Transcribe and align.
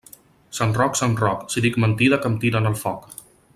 Sant 0.59 0.73
Roc, 0.77 0.97
sant 1.01 1.13
Roc, 1.19 1.45
si 1.55 1.63
dic 1.67 1.79
mentida 1.85 2.21
que 2.25 2.31
em 2.33 2.41
tiren 2.47 2.71
al 2.73 2.81
foc. 2.85 3.07